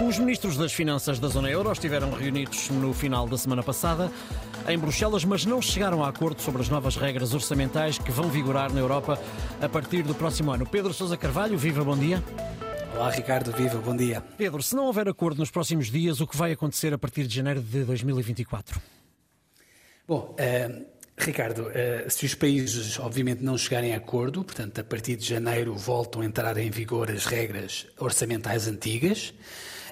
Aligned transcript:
Os 0.00 0.18
ministros 0.18 0.56
das 0.56 0.72
Finanças 0.72 1.20
da 1.20 1.28
Zona 1.28 1.48
Euro 1.48 1.70
estiveram 1.70 2.10
reunidos 2.10 2.68
no 2.68 2.92
final 2.92 3.28
da 3.28 3.38
semana 3.38 3.62
passada 3.62 4.10
em 4.68 4.76
Bruxelas, 4.76 5.24
mas 5.24 5.46
não 5.46 5.62
chegaram 5.62 6.02
a 6.02 6.08
acordo 6.08 6.42
sobre 6.42 6.60
as 6.62 6.68
novas 6.68 6.96
regras 6.96 7.32
orçamentais 7.32 7.96
que 7.96 8.10
vão 8.10 8.28
vigorar 8.28 8.72
na 8.72 8.80
Europa 8.80 9.16
a 9.62 9.68
partir 9.68 10.02
do 10.02 10.12
próximo 10.12 10.50
ano. 10.50 10.66
Pedro 10.66 10.92
Sousa 10.92 11.16
Carvalho, 11.16 11.56
viva, 11.56 11.84
bom 11.84 11.96
dia. 11.96 12.20
Olá, 12.92 13.08
Ricardo, 13.10 13.52
viva, 13.52 13.78
bom 13.78 13.96
dia. 13.96 14.20
Pedro, 14.36 14.60
se 14.64 14.74
não 14.74 14.86
houver 14.86 15.08
acordo 15.08 15.38
nos 15.38 15.50
próximos 15.50 15.92
dias, 15.92 16.20
o 16.20 16.26
que 16.26 16.36
vai 16.36 16.50
acontecer 16.50 16.92
a 16.92 16.98
partir 16.98 17.28
de 17.28 17.36
janeiro 17.36 17.60
de 17.60 17.84
2024? 17.84 18.80
Bom, 20.08 20.34
uh, 20.34 20.86
Ricardo, 21.16 21.68
uh, 21.68 22.10
se 22.10 22.26
os 22.26 22.34
países 22.34 22.98
obviamente 22.98 23.44
não 23.44 23.56
chegarem 23.56 23.94
a 23.94 23.98
acordo, 23.98 24.42
portanto, 24.42 24.80
a 24.80 24.84
partir 24.84 25.14
de 25.14 25.24
janeiro 25.24 25.72
voltam 25.76 26.20
a 26.20 26.24
entrar 26.24 26.58
em 26.58 26.68
vigor 26.68 27.12
as 27.12 27.26
regras 27.26 27.86
orçamentais 27.96 28.66
antigas. 28.66 29.32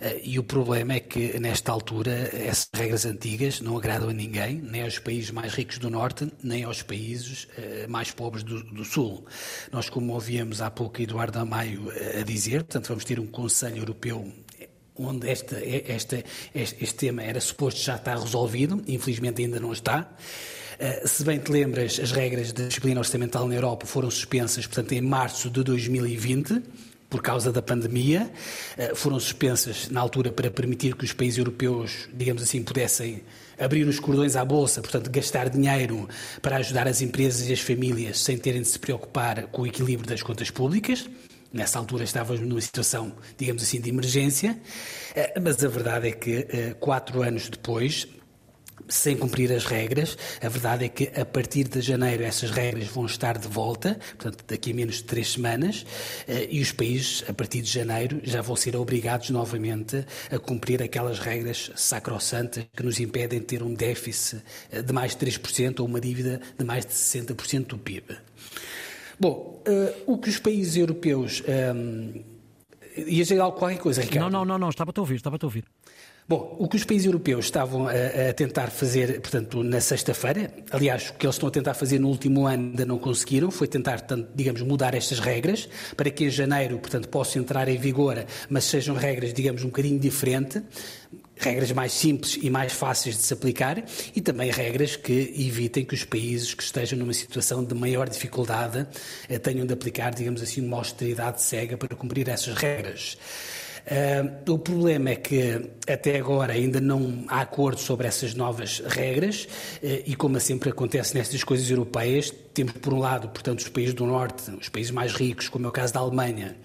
Eh, 0.00 0.20
e 0.24 0.38
o 0.38 0.42
problema 0.42 0.94
é 0.94 1.00
que, 1.00 1.38
nesta 1.38 1.70
altura, 1.70 2.30
essas 2.32 2.68
regras 2.74 3.04
antigas 3.04 3.60
não 3.60 3.76
agradam 3.76 4.08
a 4.08 4.12
ninguém, 4.12 4.56
nem 4.56 4.82
aos 4.82 4.98
países 4.98 5.30
mais 5.30 5.52
ricos 5.52 5.78
do 5.78 5.90
Norte, 5.90 6.32
nem 6.42 6.64
aos 6.64 6.82
países 6.82 7.46
eh, 7.56 7.86
mais 7.86 8.10
pobres 8.10 8.42
do, 8.42 8.62
do 8.62 8.84
Sul. 8.84 9.26
Nós, 9.70 9.90
como 9.90 10.14
ouvíamos 10.14 10.62
há 10.62 10.70
pouco 10.70 11.02
Eduardo 11.02 11.38
Amaio 11.38 11.92
eh, 11.92 12.20
a 12.20 12.24
dizer, 12.24 12.64
portanto, 12.64 12.88
vamos 12.88 13.04
ter 13.04 13.20
um 13.20 13.26
Conselho 13.26 13.78
Europeu 13.78 14.26
onde 14.96 15.30
esta, 15.30 15.56
esta, 15.64 16.22
este, 16.54 16.84
este, 16.84 16.94
tema 16.94 17.22
era 17.22 17.40
suposto 17.40 17.80
já 17.80 17.96
estar 17.96 18.18
resolvido, 18.18 18.82
infelizmente 18.86 19.40
ainda 19.40 19.58
não 19.58 19.72
está. 19.72 20.10
Se 21.06 21.24
bem 21.24 21.38
te 21.38 21.50
lembras, 21.50 21.98
as 21.98 22.12
regras 22.12 22.52
de 22.52 22.66
disciplina 22.66 23.00
orçamental 23.00 23.48
na 23.48 23.54
Europa 23.54 23.86
foram 23.86 24.10
suspensas, 24.10 24.66
portanto, 24.66 24.92
em 24.92 25.00
março 25.00 25.48
de 25.48 25.62
2020 25.62 26.62
por 27.10 27.20
causa 27.20 27.52
da 27.52 27.60
pandemia, 27.60 28.30
eh, 28.78 28.94
foram 28.94 29.18
suspensas 29.18 29.90
na 29.90 30.00
altura 30.00 30.30
para 30.30 30.48
permitir 30.48 30.94
que 30.94 31.04
os 31.04 31.12
países 31.12 31.38
europeus, 31.38 32.08
digamos 32.14 32.40
assim, 32.42 32.62
pudessem 32.62 33.22
abrir 33.58 33.86
os 33.86 33.98
cordões 33.98 34.36
à 34.36 34.44
bolsa, 34.44 34.80
portanto, 34.80 35.10
gastar 35.10 35.50
dinheiro 35.50 36.08
para 36.40 36.56
ajudar 36.56 36.86
as 36.86 37.02
empresas 37.02 37.48
e 37.48 37.52
as 37.52 37.60
famílias 37.60 38.20
sem 38.20 38.38
terem 38.38 38.62
de 38.62 38.68
se 38.68 38.78
preocupar 38.78 39.48
com 39.48 39.62
o 39.62 39.66
equilíbrio 39.66 40.08
das 40.08 40.22
contas 40.22 40.50
públicas. 40.50 41.10
Nessa 41.52 41.80
altura 41.80 42.04
estávamos 42.04 42.40
numa 42.40 42.60
situação, 42.60 43.12
digamos 43.36 43.64
assim, 43.64 43.80
de 43.80 43.90
emergência, 43.90 44.56
eh, 45.16 45.34
mas 45.42 45.62
a 45.64 45.68
verdade 45.68 46.08
é 46.08 46.12
que 46.12 46.46
eh, 46.48 46.76
quatro 46.78 47.22
anos 47.22 47.48
depois, 47.48 48.06
sem 48.88 49.16
cumprir 49.16 49.52
as 49.52 49.64
regras. 49.64 50.16
A 50.40 50.48
verdade 50.48 50.84
é 50.84 50.88
que 50.88 51.10
a 51.18 51.24
partir 51.24 51.68
de 51.68 51.80
janeiro 51.80 52.22
essas 52.22 52.50
regras 52.50 52.86
vão 52.88 53.06
estar 53.06 53.38
de 53.38 53.48
volta, 53.48 53.98
portanto, 54.16 54.44
daqui 54.46 54.72
a 54.72 54.74
menos 54.74 54.96
de 54.96 55.04
três 55.04 55.32
semanas, 55.32 55.84
eh, 56.26 56.48
e 56.50 56.60
os 56.60 56.72
países, 56.72 57.24
a 57.28 57.32
partir 57.32 57.62
de 57.62 57.70
janeiro, 57.70 58.20
já 58.22 58.40
vão 58.40 58.56
ser 58.56 58.76
obrigados 58.76 59.30
novamente 59.30 60.04
a 60.30 60.38
cumprir 60.38 60.82
aquelas 60.82 61.18
regras 61.18 61.70
sacrossantas 61.76 62.66
que 62.74 62.82
nos 62.82 63.00
impedem 63.00 63.40
de 63.40 63.46
ter 63.46 63.62
um 63.62 63.74
déficit 63.74 64.42
eh, 64.70 64.82
de 64.82 64.92
mais 64.92 65.14
de 65.16 65.26
3% 65.26 65.80
ou 65.80 65.86
uma 65.86 66.00
dívida 66.00 66.40
de 66.58 66.64
mais 66.64 66.84
de 66.84 66.92
60% 66.92 67.66
do 67.66 67.78
PIB. 67.78 68.16
Bom, 69.18 69.62
uh, 69.68 70.12
o 70.12 70.16
que 70.16 70.30
os 70.30 70.38
países 70.38 70.76
europeus. 70.76 71.42
Ias 72.96 73.28
dizer 73.28 73.36
qualquer 73.36 73.78
coisa, 73.78 74.02
Ricardo? 74.02 74.22
Não, 74.22 74.30
não, 74.30 74.44
não, 74.44 74.58
não, 74.58 74.68
estava-te 74.68 74.98
a 74.98 75.02
ouvir, 75.02 75.16
estava-te 75.16 75.44
a 75.44 75.46
ouvir. 75.46 75.64
Bom, 76.28 76.54
o 76.60 76.68
que 76.68 76.76
os 76.76 76.84
países 76.84 77.06
europeus 77.06 77.46
estavam 77.46 77.88
a, 77.88 78.30
a 78.30 78.32
tentar 78.32 78.70
fazer, 78.70 79.20
portanto, 79.20 79.64
na 79.64 79.80
sexta-feira, 79.80 80.52
aliás, 80.70 81.10
o 81.10 81.14
que 81.14 81.26
eles 81.26 81.34
estão 81.34 81.48
a 81.48 81.50
tentar 81.50 81.74
fazer 81.74 81.98
no 81.98 82.06
último 82.06 82.46
ano 82.46 82.68
ainda 82.68 82.86
não 82.86 82.98
conseguiram, 82.98 83.50
foi 83.50 83.66
tentar, 83.66 83.98
portanto, 83.98 84.28
digamos, 84.32 84.62
mudar 84.62 84.94
estas 84.94 85.18
regras 85.18 85.68
para 85.96 86.08
que 86.08 86.26
em 86.26 86.30
janeiro, 86.30 86.78
portanto, 86.78 87.08
possam 87.08 87.42
entrar 87.42 87.68
em 87.68 87.76
vigor, 87.76 88.24
mas 88.48 88.64
sejam 88.64 88.94
regras, 88.94 89.34
digamos, 89.34 89.64
um 89.64 89.66
bocadinho 89.66 89.98
diferente, 89.98 90.62
regras 91.40 91.72
mais 91.72 91.92
simples 91.92 92.38
e 92.40 92.50
mais 92.50 92.72
fáceis 92.72 93.16
de 93.16 93.22
se 93.22 93.32
aplicar 93.32 93.82
e 94.14 94.20
também 94.20 94.50
regras 94.50 94.96
que 94.96 95.34
evitem 95.36 95.84
que 95.84 95.94
os 95.94 96.04
países 96.04 96.54
que 96.54 96.62
estejam 96.62 96.98
numa 96.98 97.14
situação 97.14 97.64
de 97.64 97.74
maior 97.74 98.08
dificuldade 98.08 98.86
eh, 99.28 99.38
tenham 99.38 99.66
de 99.66 99.72
aplicar, 99.72 100.14
digamos 100.14 100.42
assim, 100.42 100.60
uma 100.60 100.76
austeridade 100.76 101.42
cega 101.42 101.76
para 101.76 101.96
cumprir 101.96 102.28
essas 102.28 102.54
regras. 102.54 103.16
Uh, 103.80 104.52
o 104.52 104.58
problema 104.58 105.10
é 105.10 105.16
que 105.16 105.70
até 105.88 106.18
agora 106.18 106.52
ainda 106.52 106.80
não 106.80 107.24
há 107.28 107.40
acordo 107.40 107.80
sobre 107.80 108.06
essas 108.06 108.34
novas 108.34 108.80
regras 108.86 109.44
uh, 109.82 110.02
e, 110.06 110.14
como 110.14 110.38
sempre 110.38 110.70
acontece 110.70 111.14
nestas 111.16 111.42
coisas 111.42 111.68
europeias, 111.70 112.32
temos 112.52 112.74
por 112.74 112.92
um 112.92 112.98
lado, 112.98 113.28
portanto, 113.30 113.60
os 113.60 113.68
países 113.68 113.94
do 113.94 114.06
Norte, 114.06 114.50
os 114.50 114.68
países 114.68 114.92
mais 114.92 115.12
ricos, 115.12 115.48
como 115.48 115.66
é 115.66 115.68
o 115.68 115.72
caso 115.72 115.94
da 115.94 116.00
Alemanha, 116.00 116.56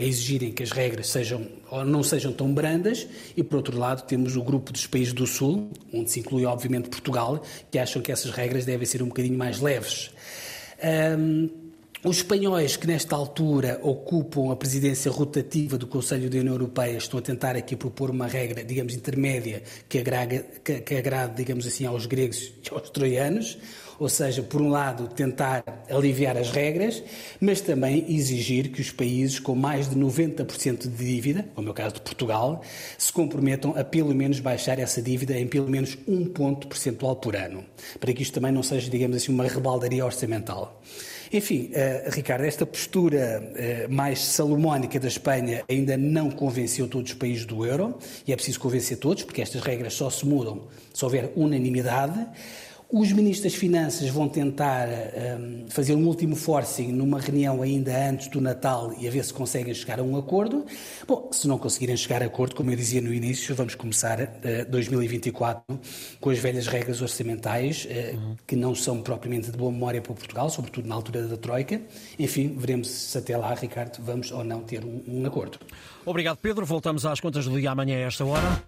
a 0.00 0.04
exigirem 0.04 0.50
que 0.50 0.62
as 0.62 0.70
regras 0.70 1.08
sejam 1.08 1.46
ou 1.70 1.84
não 1.84 2.02
sejam 2.02 2.32
tão 2.32 2.52
brandas 2.52 3.06
e, 3.36 3.42
por 3.42 3.56
outro 3.56 3.78
lado, 3.78 4.06
temos 4.06 4.34
o 4.34 4.42
grupo 4.42 4.72
dos 4.72 4.86
países 4.86 5.12
do 5.12 5.26
Sul, 5.26 5.70
onde 5.92 6.10
se 6.10 6.20
inclui, 6.20 6.46
obviamente, 6.46 6.88
Portugal, 6.88 7.42
que 7.70 7.78
acham 7.78 8.00
que 8.00 8.10
essas 8.10 8.30
regras 8.30 8.64
devem 8.64 8.86
ser 8.86 9.02
um 9.02 9.08
bocadinho 9.08 9.36
mais 9.36 9.60
leves. 9.60 10.10
Um, 10.82 11.69
os 12.02 12.16
espanhóis 12.16 12.76
que 12.76 12.86
nesta 12.86 13.14
altura 13.14 13.78
ocupam 13.82 14.50
a 14.50 14.56
presidência 14.56 15.10
rotativa 15.10 15.76
do 15.76 15.86
Conselho 15.86 16.30
da 16.30 16.38
União 16.38 16.54
Europeia 16.54 16.96
estão 16.96 17.18
a 17.18 17.22
tentar 17.22 17.56
aqui 17.56 17.76
propor 17.76 18.10
uma 18.10 18.26
regra, 18.26 18.64
digamos, 18.64 18.94
intermédia 18.94 19.62
que 19.86 19.98
agrade, 19.98 20.42
que, 20.64 20.80
que 20.80 20.94
agrade 20.94 21.34
digamos 21.36 21.66
assim, 21.66 21.84
aos 21.84 22.06
gregos 22.06 22.54
e 22.64 22.74
aos 22.74 22.88
troianos, 22.88 23.58
ou 23.98 24.08
seja, 24.08 24.42
por 24.42 24.62
um 24.62 24.70
lado 24.70 25.08
tentar 25.08 25.62
aliviar 25.90 26.38
as 26.38 26.50
regras, 26.50 27.02
mas 27.38 27.60
também 27.60 28.06
exigir 28.08 28.70
que 28.70 28.80
os 28.80 28.90
países 28.90 29.38
com 29.38 29.54
mais 29.54 29.90
de 29.90 29.94
90% 29.94 30.88
de 30.88 31.04
dívida, 31.04 31.50
como 31.54 31.68
é 31.68 31.70
o 31.70 31.74
caso 31.74 31.96
de 31.96 32.00
Portugal, 32.00 32.62
se 32.96 33.12
comprometam 33.12 33.74
a 33.76 33.84
pelo 33.84 34.14
menos 34.14 34.40
baixar 34.40 34.78
essa 34.78 35.02
dívida 35.02 35.38
em 35.38 35.46
pelo 35.46 35.68
menos 35.68 35.98
um 36.08 36.24
ponto 36.24 36.66
percentual 36.66 37.16
por 37.16 37.36
ano, 37.36 37.62
para 38.00 38.10
que 38.14 38.22
isto 38.22 38.32
também 38.32 38.52
não 38.52 38.62
seja, 38.62 38.88
digamos 38.88 39.18
assim, 39.18 39.30
uma 39.30 39.44
rebaldaria 39.46 40.02
orçamental. 40.02 40.80
Enfim, 41.32 41.70
uh, 41.70 42.10
Ricardo, 42.10 42.44
esta 42.44 42.66
postura 42.66 43.40
uh, 43.40 43.92
mais 43.92 44.18
salomónica 44.18 44.98
da 44.98 45.06
Espanha 45.06 45.62
ainda 45.68 45.96
não 45.96 46.28
convenceu 46.28 46.88
todos 46.88 47.12
os 47.12 47.16
países 47.16 47.44
do 47.44 47.64
euro 47.64 47.96
e 48.26 48.32
é 48.32 48.36
preciso 48.36 48.58
convencer 48.58 48.98
todos, 48.98 49.22
porque 49.22 49.40
estas 49.40 49.62
regras 49.62 49.94
só 49.94 50.10
se 50.10 50.26
mudam 50.26 50.66
se 50.92 51.04
houver 51.04 51.32
unanimidade. 51.36 52.26
Os 52.92 53.12
ministros 53.12 53.52
das 53.52 53.54
Finanças 53.54 54.08
vão 54.08 54.28
tentar 54.28 54.88
um, 54.88 55.66
fazer 55.68 55.94
um 55.94 56.04
último 56.06 56.34
forcing 56.34 56.88
numa 56.88 57.20
reunião 57.20 57.62
ainda 57.62 58.08
antes 58.08 58.26
do 58.26 58.40
Natal 58.40 58.92
e 58.98 59.06
a 59.06 59.10
ver 59.10 59.24
se 59.24 59.32
conseguem 59.32 59.72
chegar 59.72 60.00
a 60.00 60.02
um 60.02 60.16
acordo. 60.16 60.66
Bom, 61.06 61.28
se 61.30 61.46
não 61.46 61.56
conseguirem 61.56 61.96
chegar 61.96 62.20
a 62.20 62.26
acordo, 62.26 62.56
como 62.56 62.68
eu 62.72 62.76
dizia 62.76 63.00
no 63.00 63.14
início, 63.14 63.54
vamos 63.54 63.76
começar 63.76 64.20
uh, 64.20 64.68
2024 64.68 65.62
com 66.20 66.30
as 66.30 66.38
velhas 66.40 66.66
regras 66.66 67.00
orçamentais, 67.00 67.86
uh, 67.86 68.16
uhum. 68.16 68.36
que 68.44 68.56
não 68.56 68.74
são 68.74 69.00
propriamente 69.02 69.52
de 69.52 69.56
boa 69.56 69.70
memória 69.70 70.02
para 70.02 70.12
Portugal, 70.12 70.50
sobretudo 70.50 70.88
na 70.88 70.96
altura 70.96 71.28
da 71.28 71.36
Troika. 71.36 71.80
Enfim, 72.18 72.56
veremos 72.58 72.88
se 72.88 73.16
até 73.16 73.36
lá, 73.36 73.54
Ricardo, 73.54 74.02
vamos 74.02 74.32
ou 74.32 74.42
não 74.42 74.62
ter 74.62 74.84
um, 74.84 75.00
um 75.06 75.26
acordo. 75.26 75.60
Obrigado, 76.04 76.38
Pedro. 76.38 76.66
Voltamos 76.66 77.06
às 77.06 77.20
contas 77.20 77.44
do 77.44 77.60
dia 77.60 77.70
amanhã 77.70 77.98
a 77.98 78.00
esta 78.00 78.24
hora. 78.24 78.58